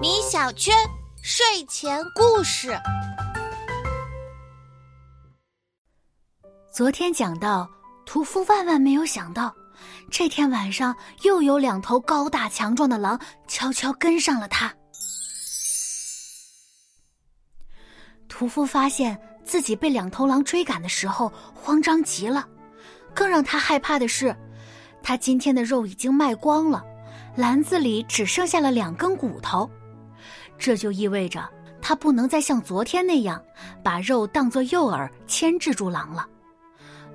[0.00, 0.74] 米小圈
[1.22, 2.74] 睡前故事。
[6.72, 7.68] 昨天讲到，
[8.06, 9.54] 屠夫万万没有想到，
[10.10, 14.74] 这天晚上又有两头高大强壮的狼悄悄跟上了他。
[18.28, 22.48] 屠夫发现自己被两头狼追赶的时候，慌张极了。
[23.14, 24.34] 更让他害怕的是，
[25.02, 26.82] 他今天的肉已经卖光了，
[27.34, 29.68] 篮子里只剩下了两根骨头。
[30.58, 31.48] 这就意味着
[31.82, 33.42] 他不能再像昨天那样
[33.82, 36.26] 把肉当作诱饵牵制住狼了。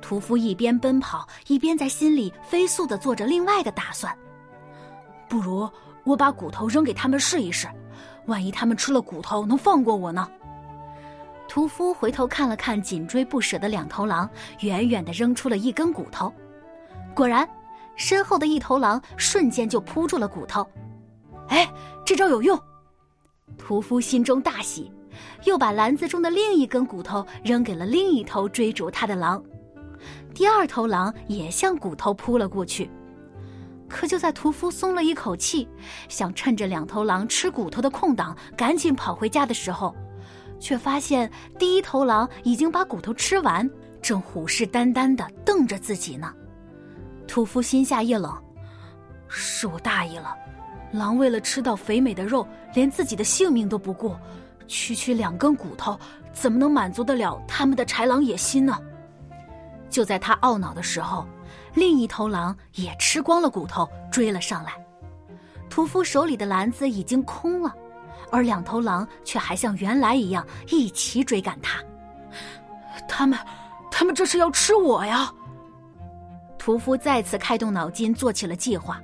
[0.00, 4.16] 屠夫一边奔跑，一边在心里飞速的做着另外的打算。
[5.28, 5.68] 不如
[6.04, 7.68] 我把骨头扔给他们试一试，
[8.26, 10.28] 万一他们吃了骨头能放过我呢？
[11.48, 14.28] 屠夫回头看了看紧追不舍的两头狼，
[14.60, 16.32] 远远的扔出了一根骨头。
[17.14, 17.48] 果然，
[18.00, 20.66] 身后的一头狼瞬间就扑住了骨头。
[21.48, 21.70] 哎，
[22.02, 22.58] 这招有用！
[23.58, 24.90] 屠夫心中大喜，
[25.44, 29.42] 又把篮子中的另一根骨头扔给了另一头追逐他的狼。
[30.34, 32.90] 第二头狼也向骨头扑了过去。
[33.86, 35.68] 可就在屠夫松了一口气，
[36.08, 39.94] 想趁着两头狼吃骨头的空档赶紧跑回家的时候，
[40.58, 43.68] 却发现第一头狼已经把骨头吃完，
[44.00, 46.32] 正虎视眈眈的瞪着自己呢。
[47.30, 48.36] 屠夫心下一冷，
[49.28, 50.36] 是我大意了。
[50.90, 54.16] 狼为了吃到肥美的肉，连自己的性命都不顾，
[54.66, 55.96] 区区两根骨头
[56.32, 58.76] 怎么能满足得了他们的豺狼野心呢？
[59.88, 61.24] 就在他懊恼的时候，
[61.74, 64.72] 另一头狼也吃光了骨头，追了上来。
[65.68, 67.72] 屠夫手里的篮子已经空了，
[68.32, 71.80] 而两头狼却还像原来一样一起追赶他。
[73.08, 73.38] 他们，
[73.88, 75.32] 他们这是要吃我呀！
[76.60, 79.00] 屠夫再次开动脑筋，做起了计划。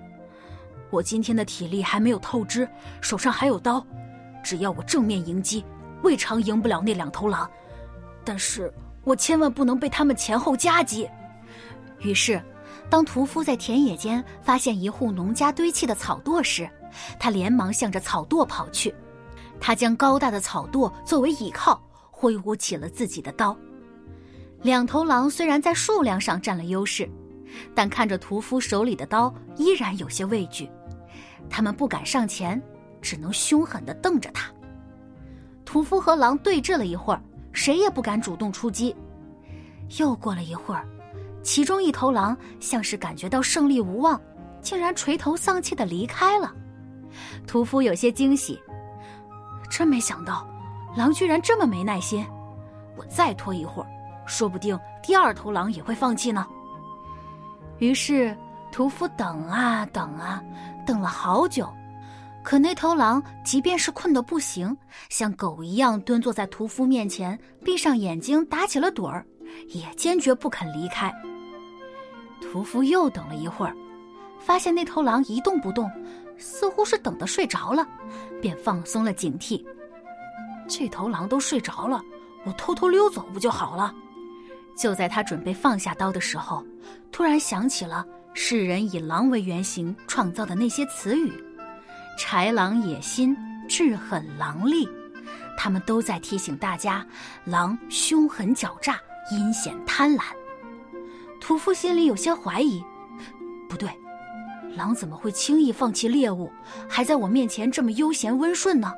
[0.91, 2.69] 我今天的体力还没有透支，
[3.01, 3.85] 手上还有刀，
[4.45, 5.65] 只要我正面迎击，
[6.03, 7.51] 未尝赢不了那两头狼。
[8.23, 8.71] 但是
[9.05, 11.09] 我千万不能被他们前后夹击。
[12.01, 12.43] 于是，
[12.91, 16.69] 当屠夫在田野间发现一户农家堆砌的草垛时，
[17.19, 18.95] 他连忙向着草垛跑去。
[19.59, 23.57] 他将高大的草垛作为倚靠，挥舞起了自己的刀。
[24.61, 27.09] 两头狼虽然在数量上占了优势。
[27.75, 30.71] 但看着屠夫手里的刀，依然有些畏惧，
[31.49, 32.61] 他们不敢上前，
[33.01, 34.51] 只能凶狠地瞪着他。
[35.65, 37.21] 屠夫和狼对峙了一会儿，
[37.53, 38.95] 谁也不敢主动出击。
[39.99, 40.87] 又过了一会儿，
[41.43, 44.21] 其中一头狼像是感觉到胜利无望，
[44.61, 46.55] 竟然垂头丧气地离开了。
[47.47, 48.61] 屠夫有些惊喜，
[49.71, 50.47] 真没想到，
[50.97, 52.25] 狼居然这么没耐心。
[52.97, 53.89] 我再拖一会儿，
[54.27, 56.47] 说不定第二头狼也会放弃呢。
[57.79, 58.37] 于是，
[58.73, 60.43] 屠夫等啊等啊，
[60.87, 61.73] 等了好久，
[62.43, 64.77] 可那头狼即便是困得不行，
[65.09, 69.27] 像狗一样蹲坐在屠夫面前，闭上眼睛打起了盹儿，
[69.69, 71.13] 也坚决不肯离开。
[72.41, 73.75] 屠夫又等了一会儿，
[74.41, 75.91] 发现那头狼一动不动，
[76.39, 77.87] 似乎是等得睡着了，
[78.41, 79.63] 便放松了警惕。
[80.69, 82.01] 这头狼都睡着了，
[82.45, 83.95] 我偷偷溜走不就好了？
[84.77, 86.65] 就在他准备放下刀的时候，
[87.11, 91.33] 突然想起了世人以狼为原型创造的那些词语：
[92.19, 93.37] 豺狼野心、
[93.69, 94.89] 智狠狼戾。
[95.57, 97.05] 他们都在提醒大家，
[97.47, 99.01] 狼凶狠狡诈、
[99.33, 100.23] 阴险贪婪。
[101.41, 102.85] 屠夫心里有些怀疑：
[103.69, 103.89] 不对，
[104.77, 106.53] 狼怎么会轻易放弃猎物，
[106.87, 108.93] 还在我面前这么悠闲温顺呢？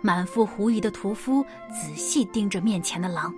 [0.00, 3.32] 满腹狐疑的屠夫仔细盯着面前的狼。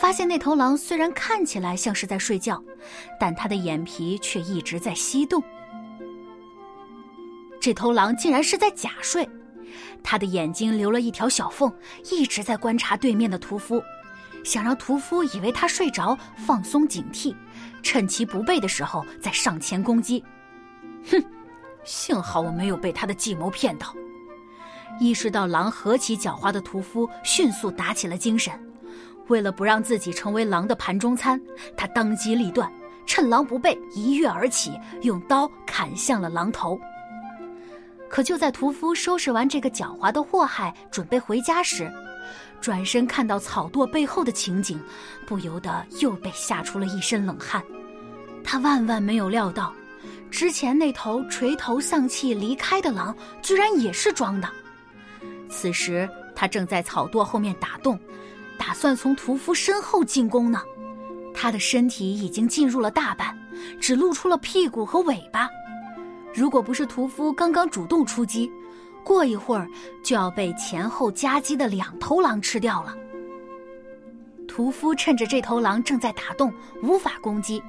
[0.00, 2.62] 发现那头狼虽然看起来像是在睡觉，
[3.18, 5.42] 但它的眼皮却一直在翕动。
[7.60, 9.28] 这头狼竟然是在假睡，
[10.02, 11.72] 它的眼睛留了一条小缝，
[12.10, 13.82] 一直在观察对面的屠夫，
[14.44, 17.34] 想让屠夫以为他睡着，放松警惕，
[17.82, 20.22] 趁其不备的时候再上前攻击。
[21.10, 21.22] 哼，
[21.84, 23.94] 幸好我没有被他的计谋骗到。
[25.00, 28.52] 意识到狼何其狡猾的屠夫，迅速打起了精神。
[29.28, 31.40] 为了不让自己成为狼的盘中餐，
[31.76, 32.70] 他当机立断，
[33.06, 36.78] 趁狼不备，一跃而起，用刀砍向了狼头。
[38.08, 41.90] 可就在屠夫收拾完这个狡猾的祸害，准备回家时，
[42.60, 44.80] 转身看到草垛背后的情景，
[45.26, 47.62] 不由得又被吓出了一身冷汗。
[48.44, 49.72] 他万万没有料到，
[50.30, 54.48] 之前那头垂头丧气离开的狼，居然也是装的。
[55.48, 57.98] 此时他正在草垛后面打洞。
[58.58, 60.60] 打算从屠夫身后进攻呢，
[61.34, 63.36] 他的身体已经进入了大半，
[63.80, 65.48] 只露出了屁股和尾巴。
[66.32, 68.50] 如果不是屠夫刚刚主动出击，
[69.04, 69.68] 过一会儿
[70.02, 72.94] 就要被前后夹击的两头狼吃掉了。
[74.48, 76.52] 屠夫趁着这头狼正在打洞，
[76.82, 77.62] 无法攻击，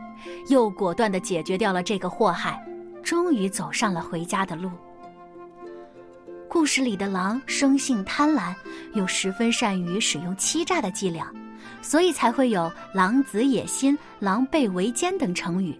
[0.47, 2.63] 又果断地解决掉了这个祸害，
[3.03, 4.69] 终于走上了回家的路。
[6.55, 8.55] 故事里的狼生性贪婪，
[8.93, 11.29] 又十分善于使用欺诈的伎俩，
[11.81, 15.77] 所以才会有“狼子野心”“狼狈为奸”等成语。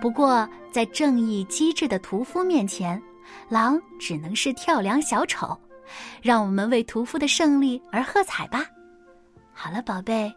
[0.00, 3.00] 不过，在正义机智的屠夫面前，
[3.48, 5.56] 狼只能是跳梁小丑。
[6.20, 8.66] 让我们为屠夫的胜利而喝彩吧！
[9.52, 10.34] 好了，宝贝，